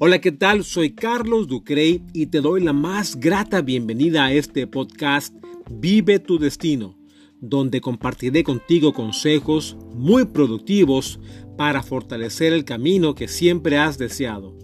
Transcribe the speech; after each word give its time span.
Hola, 0.00 0.20
¿qué 0.20 0.30
tal? 0.30 0.62
Soy 0.62 0.92
Carlos 0.92 1.48
Ducrey 1.48 2.04
y 2.12 2.26
te 2.26 2.40
doy 2.40 2.62
la 2.62 2.72
más 2.72 3.18
grata 3.18 3.62
bienvenida 3.62 4.26
a 4.26 4.32
este 4.32 4.68
podcast 4.68 5.34
Vive 5.72 6.20
tu 6.20 6.38
Destino, 6.38 6.96
donde 7.40 7.80
compartiré 7.80 8.44
contigo 8.44 8.92
consejos 8.92 9.76
muy 9.92 10.26
productivos 10.26 11.18
para 11.56 11.82
fortalecer 11.82 12.52
el 12.52 12.64
camino 12.64 13.16
que 13.16 13.26
siempre 13.26 13.76
has 13.76 13.98
deseado. 13.98 14.56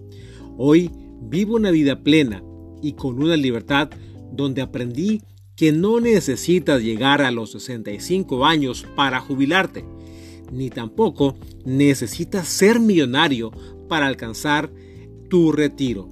Hoy 0.57 0.93
vivo 1.23 1.57
una 1.57 1.73
vida 1.73 2.05
plena 2.05 2.45
y 2.81 2.93
con 2.93 3.21
una 3.21 3.37
libertad 3.37 3.91
donde 4.31 4.63
aprendí 4.63 5.21
que 5.57 5.73
no 5.73 5.99
necesitas 5.99 6.81
llegar 6.81 7.23
a 7.23 7.33
los 7.33 7.51
65 7.51 8.47
años 8.47 8.87
para 8.95 9.19
jubilarte, 9.19 9.85
ni 10.53 10.71
tampoco 10.71 11.35
necesitas 11.65 12.47
ser 12.47 12.79
millonario 12.79 13.51
para 13.89 14.07
alcanzar 14.07 14.71
tu 15.35 15.51
retiro. 15.51 16.07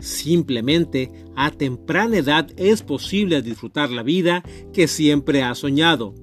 Simplemente 0.00 1.10
a 1.34 1.50
temprana 1.50 2.18
edad 2.18 2.50
es 2.58 2.82
posible 2.82 3.40
disfrutar 3.40 3.88
la 3.90 4.02
vida 4.02 4.44
que 4.74 4.86
siempre 4.86 5.42
has 5.42 5.60
soñado, 5.60 6.14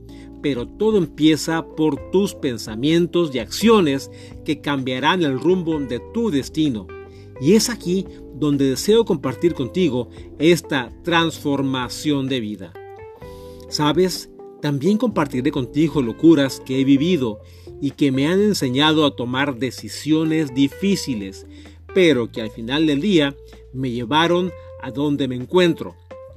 pero 0.44 0.67
todo 0.67 0.99
empieza 0.99 1.66
por 1.66 2.11
tus 2.11 2.35
pensamientos 2.35 3.34
y 3.34 3.39
acciones 3.39 4.11
que 4.45 4.61
cambiarán 4.61 5.23
el 5.23 5.39
rumbo 5.39 5.80
de 5.80 5.99
tu 6.13 6.30
destino. 6.30 6.85
Y 7.41 7.53
es 7.53 7.71
aquí 7.71 8.05
donde 8.35 8.70
deseo 8.70 9.03
compartir 9.03 9.55
contigo 9.55 10.09
esta 10.38 10.91
transformación 11.03 12.27
de 12.27 12.39
vida. 12.39 12.73
Sabes, 13.67 14.30
también 14.61 14.99
compartiré 14.99 15.49
contigo 15.49 16.03
locuras 16.03 16.59
que 16.63 16.80
he 16.80 16.83
vivido 16.83 17.39
y 17.81 17.89
que 17.89 18.11
me 18.11 18.27
han 18.27 18.39
enseñado 18.39 19.08
a 19.08 19.16
tomar 19.16 19.58
decisiones 19.58 20.53
difíciles, 20.53 21.47
pero 21.94 22.31
que 22.31 22.41
al 22.41 22.52
final 22.52 22.88
del 22.88 23.02
día 23.02 23.36
me 23.72 23.91
llevaron 23.91 24.52
a 24.81 24.91
donde 24.91 25.27
me 25.27 25.36
encuentro. 25.36 25.95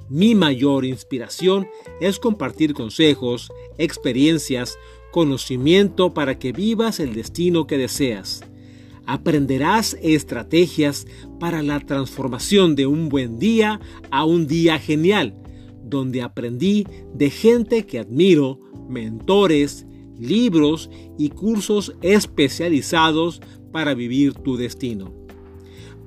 Mi 0.09 0.35
mayor 0.35 0.85
inspiración 0.85 1.67
es 1.99 2.19
compartir 2.19 2.73
consejos, 2.73 3.51
experiencias, 3.77 4.77
conocimiento 5.11 6.13
para 6.13 6.39
que 6.39 6.53
vivas 6.53 6.99
el 6.99 7.13
destino 7.13 7.67
que 7.67 7.77
deseas. 7.77 8.41
Aprenderás 9.05 9.97
estrategias 10.01 11.07
para 11.39 11.63
la 11.63 11.79
transformación 11.79 12.75
de 12.75 12.87
un 12.87 13.09
buen 13.09 13.39
día 13.39 13.79
a 14.11 14.25
un 14.25 14.47
día 14.47 14.79
genial, 14.79 15.35
donde 15.83 16.21
aprendí 16.21 16.85
de 17.13 17.29
gente 17.29 17.85
que 17.85 17.99
admiro, 17.99 18.59
mentores, 18.89 19.85
libros 20.19 20.89
y 21.17 21.29
cursos 21.29 21.95
especializados 22.01 23.41
para 23.71 23.93
vivir 23.93 24.33
tu 24.33 24.57
destino. 24.57 25.26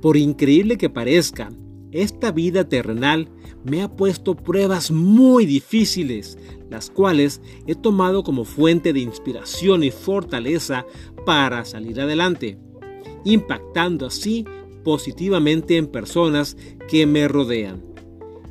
Por 0.01 0.17
increíble 0.17 0.79
que 0.79 0.91
parezca, 0.91 1.51
esta 1.93 2.31
vida 2.31 2.69
terrenal 2.69 3.29
me 3.65 3.83
ha 3.83 3.89
puesto 3.89 4.35
pruebas 4.35 4.91
muy 4.91 5.45
difíciles, 5.45 6.39
las 6.71 6.89
cuales 6.89 7.41
he 7.67 7.75
tomado 7.75 8.23
como 8.23 8.45
fuente 8.45 8.93
de 8.93 9.01
inspiración 9.01 9.83
y 9.83 9.91
fortaleza 9.91 10.87
para 11.27 11.65
salir 11.65 12.01
adelante, 12.01 12.59
impactando 13.25 14.07
así 14.07 14.45
positivamente 14.85 15.77
en 15.77 15.89
personas 15.89 16.57
que 16.89 17.07
me 17.07 17.29
rodean. 17.29 17.85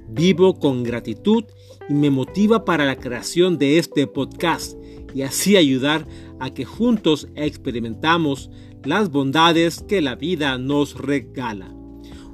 Vivo 0.09 0.59
con 0.59 0.83
gratitud 0.83 1.43
y 1.87 1.93
me 1.93 2.09
motiva 2.09 2.65
para 2.65 2.85
la 2.85 2.97
creación 2.97 3.57
de 3.57 3.77
este 3.77 4.05
podcast 4.05 4.77
y 5.13 5.23
así 5.23 5.57
ayudar 5.57 6.07
a 6.39 6.53
que 6.53 6.65
juntos 6.65 7.27
experimentamos 7.35 8.49
las 8.83 9.11
bondades 9.11 9.83
que 9.87 10.01
la 10.01 10.15
vida 10.15 10.57
nos 10.57 10.95
regala. 10.95 11.73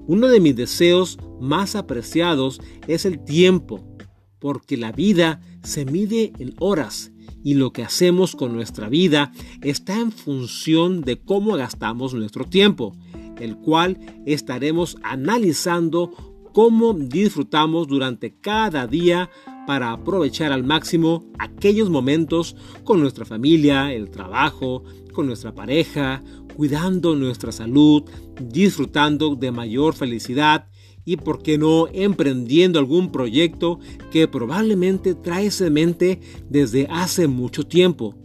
Uno 0.07 0.27
de 0.27 0.39
mis 0.39 0.55
deseos 0.55 1.17
más 1.39 1.75
apreciados 1.75 2.61
es 2.87 3.05
el 3.05 3.23
tiempo, 3.23 3.83
porque 4.39 4.77
la 4.77 4.91
vida 4.91 5.41
se 5.63 5.85
mide 5.85 6.33
en 6.37 6.53
horas 6.59 7.11
y 7.43 7.55
lo 7.55 7.71
que 7.71 7.83
hacemos 7.83 8.35
con 8.35 8.53
nuestra 8.53 8.89
vida 8.89 9.31
está 9.61 9.99
en 9.99 10.11
función 10.11 11.01
de 11.01 11.19
cómo 11.19 11.55
gastamos 11.55 12.13
nuestro 12.13 12.45
tiempo, 12.45 12.95
el 13.39 13.57
cual 13.57 13.99
estaremos 14.25 14.97
analizando 15.03 16.11
cómo 16.53 16.93
disfrutamos 16.93 17.87
durante 17.87 18.33
cada 18.39 18.87
día 18.87 19.29
para 19.67 19.91
aprovechar 19.91 20.51
al 20.51 20.63
máximo 20.63 21.25
aquellos 21.37 21.89
momentos 21.89 22.55
con 22.83 23.01
nuestra 23.01 23.25
familia, 23.25 23.93
el 23.93 24.09
trabajo, 24.09 24.83
con 25.15 25.25
nuestra 25.25 25.55
pareja, 25.55 26.21
cuidando 26.55 27.15
nuestra 27.15 27.51
salud, 27.51 28.03
disfrutando 28.39 29.35
de 29.35 29.51
mayor 29.51 29.95
felicidad 29.95 30.67
y, 31.05 31.17
por 31.17 31.41
qué 31.41 31.57
no, 31.57 31.87
emprendiendo 31.93 32.77
algún 32.77 33.11
proyecto 33.11 33.79
que 34.11 34.27
probablemente 34.27 35.15
traes 35.15 35.61
en 35.61 35.73
mente 35.73 36.19
desde 36.49 36.87
hace 36.89 37.27
mucho 37.27 37.65
tiempo 37.65 38.15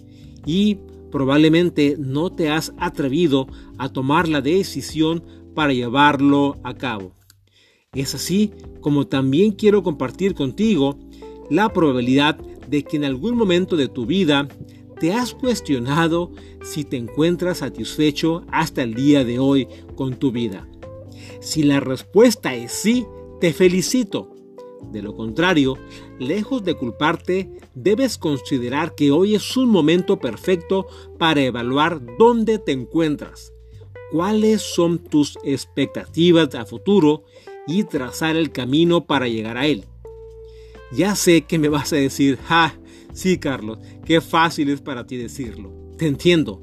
y 0.44 0.78
probablemente 1.10 1.96
no 1.98 2.30
te 2.30 2.50
has 2.50 2.72
atrevido 2.78 3.46
a 3.78 3.88
tomar 3.88 4.28
la 4.28 4.40
decisión 4.40 5.24
para 5.54 5.72
llevarlo 5.72 6.56
a 6.62 6.74
cabo. 6.74 7.12
Es 7.92 8.14
así 8.14 8.52
como 8.80 9.06
también 9.06 9.52
quiero 9.52 9.82
compartir 9.82 10.34
contigo 10.34 10.98
la 11.50 11.72
probabilidad 11.72 12.38
de 12.68 12.84
que 12.84 12.96
en 12.96 13.04
algún 13.04 13.36
momento 13.36 13.76
de 13.76 13.88
tu 13.88 14.06
vida 14.06 14.48
te 15.00 15.14
has 15.14 15.34
cuestionado 15.34 16.30
si 16.62 16.84
te 16.84 16.98
encuentras 16.98 17.58
satisfecho 17.58 18.44
hasta 18.52 18.82
el 18.82 18.94
día 18.94 19.24
de 19.24 19.38
hoy 19.38 19.66
con 19.96 20.16
tu 20.16 20.30
vida. 20.30 20.68
Si 21.40 21.62
la 21.62 21.80
respuesta 21.80 22.54
es 22.54 22.70
sí, 22.70 23.06
te 23.40 23.54
felicito. 23.54 24.36
De 24.92 25.00
lo 25.02 25.16
contrario, 25.16 25.78
lejos 26.18 26.64
de 26.64 26.74
culparte, 26.74 27.50
debes 27.74 28.18
considerar 28.18 28.94
que 28.94 29.10
hoy 29.10 29.34
es 29.34 29.56
un 29.56 29.70
momento 29.70 30.18
perfecto 30.18 30.86
para 31.18 31.40
evaluar 31.40 32.00
dónde 32.18 32.58
te 32.58 32.72
encuentras, 32.72 33.52
cuáles 34.12 34.60
son 34.60 34.98
tus 34.98 35.38
expectativas 35.44 36.54
a 36.54 36.66
futuro 36.66 37.24
y 37.66 37.84
trazar 37.84 38.36
el 38.36 38.52
camino 38.52 39.06
para 39.06 39.28
llegar 39.28 39.56
a 39.56 39.66
él. 39.66 39.84
Ya 40.92 41.14
sé 41.14 41.42
que 41.42 41.58
me 41.58 41.68
vas 41.68 41.92
a 41.92 41.96
decir, 41.96 42.38
ja, 42.44 42.74
sí 43.12 43.38
Carlos, 43.38 43.78
qué 44.04 44.20
fácil 44.20 44.70
es 44.70 44.80
para 44.80 45.06
ti 45.06 45.16
decirlo. 45.16 45.72
Te 45.96 46.06
entiendo, 46.06 46.62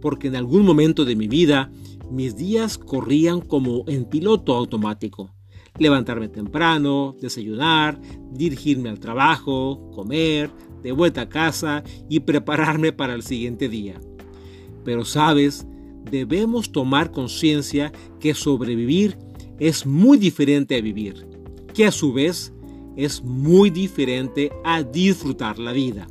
porque 0.00 0.28
en 0.28 0.36
algún 0.36 0.64
momento 0.64 1.04
de 1.04 1.16
mi 1.16 1.28
vida 1.28 1.70
mis 2.10 2.36
días 2.36 2.76
corrían 2.76 3.40
como 3.40 3.84
en 3.86 4.04
piloto 4.04 4.54
automático. 4.54 5.30
Levantarme 5.78 6.28
temprano, 6.28 7.16
desayunar, 7.20 7.98
dirigirme 8.30 8.90
al 8.90 9.00
trabajo, 9.00 9.90
comer, 9.94 10.50
de 10.82 10.92
vuelta 10.92 11.22
a 11.22 11.28
casa 11.28 11.82
y 12.10 12.20
prepararme 12.20 12.92
para 12.92 13.14
el 13.14 13.22
siguiente 13.22 13.68
día. 13.68 13.98
Pero 14.84 15.04
sabes, 15.04 15.66
debemos 16.10 16.72
tomar 16.72 17.10
conciencia 17.12 17.92
que 18.20 18.34
sobrevivir 18.34 19.16
es 19.58 19.86
muy 19.86 20.18
diferente 20.18 20.76
a 20.76 20.80
vivir, 20.80 21.26
que 21.72 21.86
a 21.86 21.92
su 21.92 22.12
vez 22.12 22.52
es 22.96 23.22
muy 23.22 23.70
diferente 23.70 24.52
a 24.64 24.82
disfrutar 24.82 25.58
la 25.58 25.72
vida. 25.72 26.08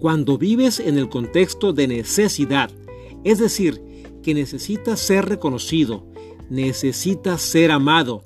Cuando 0.00 0.38
vives 0.38 0.80
en 0.80 0.96
el 0.96 1.08
contexto 1.08 1.72
de 1.72 1.88
necesidad, 1.88 2.70
es 3.24 3.38
decir, 3.38 3.82
que 4.22 4.34
necesitas 4.34 5.00
ser 5.00 5.26
reconocido, 5.26 6.06
necesitas 6.48 7.42
ser 7.42 7.70
amado, 7.70 8.22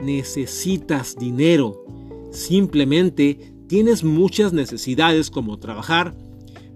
necesitas 0.00 1.16
dinero, 1.16 1.84
simplemente 2.30 3.52
tienes 3.66 4.04
muchas 4.04 4.52
necesidades 4.52 5.30
como 5.30 5.58
trabajar, 5.58 6.16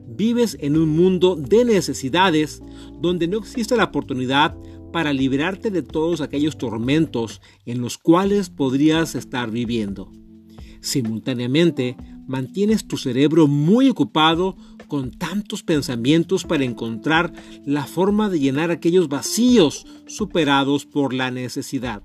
vives 0.06 0.56
en 0.60 0.76
un 0.76 0.88
mundo 0.90 1.36
de 1.36 1.64
necesidades 1.64 2.62
donde 3.00 3.28
no 3.28 3.38
existe 3.38 3.76
la 3.76 3.84
oportunidad 3.84 4.56
para 4.93 5.12
liberarte 5.12 5.70
de 5.70 5.82
todos 5.82 6.20
aquellos 6.20 6.58
tormentos 6.58 7.40
en 7.64 7.81
los 7.81 7.96
cuales 7.96 8.50
podrías 8.50 9.14
estar 9.14 9.50
viviendo. 9.50 10.10
Simultáneamente, 10.81 11.97
mantienes 12.27 12.87
tu 12.87 12.97
cerebro 12.97 13.47
muy 13.47 13.88
ocupado 13.88 14.56
con 14.88 15.11
tantos 15.11 15.62
pensamientos 15.62 16.44
para 16.44 16.65
encontrar 16.65 17.32
la 17.65 17.85
forma 17.87 18.29
de 18.29 18.41
llenar 18.41 18.71
aquellos 18.71 19.09
vacíos 19.09 19.87
superados 20.06 20.87
por 20.87 21.12
la 21.12 21.31
necesidad. 21.31 22.03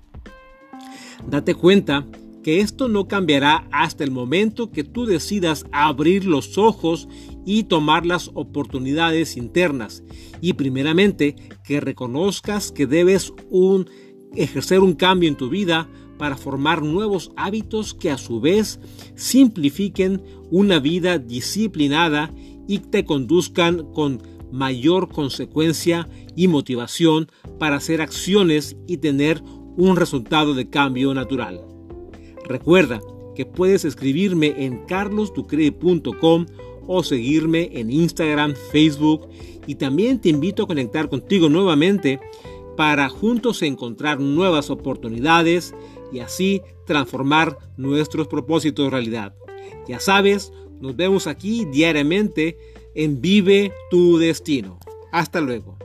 Date 1.28 1.54
cuenta 1.54 2.06
que 2.46 2.60
esto 2.60 2.88
no 2.88 3.08
cambiará 3.08 3.66
hasta 3.72 4.04
el 4.04 4.12
momento 4.12 4.70
que 4.70 4.84
tú 4.84 5.04
decidas 5.04 5.66
abrir 5.72 6.26
los 6.26 6.58
ojos 6.58 7.08
y 7.44 7.64
tomar 7.64 8.06
las 8.06 8.30
oportunidades 8.34 9.36
internas 9.36 10.04
y 10.40 10.52
primeramente 10.52 11.34
que 11.64 11.80
reconozcas 11.80 12.70
que 12.70 12.86
debes 12.86 13.32
un, 13.50 13.90
ejercer 14.34 14.78
un 14.78 14.94
cambio 14.94 15.28
en 15.28 15.34
tu 15.34 15.48
vida 15.48 15.88
para 16.18 16.36
formar 16.36 16.82
nuevos 16.82 17.32
hábitos 17.36 17.94
que 17.94 18.10
a 18.10 18.18
su 18.18 18.40
vez 18.40 18.80
simplifiquen 19.14 20.22
una 20.50 20.78
vida 20.78 21.18
disciplinada 21.18 22.30
y 22.68 22.78
te 22.78 23.04
conduzcan 23.04 23.92
con 23.92 24.22
mayor 24.52 25.08
consecuencia 25.08 26.08
y 26.34 26.48
motivación 26.48 27.28
para 27.58 27.76
hacer 27.76 28.00
acciones 28.00 28.76
y 28.86 28.98
tener 28.98 29.42
un 29.76 29.96
resultado 29.96 30.54
de 30.54 30.70
cambio 30.70 31.12
natural. 31.14 31.60
Recuerda 32.44 33.00
que 33.34 33.44
puedes 33.44 33.84
escribirme 33.84 34.54
en 34.64 34.84
carlosducre.com 34.86 36.46
o 36.86 37.02
seguirme 37.02 37.70
en 37.72 37.90
Instagram, 37.90 38.54
Facebook 38.70 39.28
y 39.66 39.74
también 39.74 40.20
te 40.20 40.28
invito 40.28 40.62
a 40.62 40.66
conectar 40.66 41.08
contigo 41.08 41.48
nuevamente 41.48 42.20
para 42.76 43.08
juntos 43.08 43.62
encontrar 43.62 44.20
nuevas 44.20 44.70
oportunidades 44.70 45.74
y 46.12 46.20
así 46.20 46.62
transformar 46.86 47.58
nuestros 47.76 48.28
propósitos 48.28 48.84
en 48.84 48.90
realidad. 48.90 49.34
Ya 49.88 50.00
sabes, 50.00 50.52
nos 50.80 50.96
vemos 50.96 51.26
aquí 51.26 51.64
diariamente 51.66 52.58
en 52.94 53.20
Vive 53.20 53.72
tu 53.90 54.18
Destino. 54.18 54.78
Hasta 55.12 55.40
luego. 55.40 55.76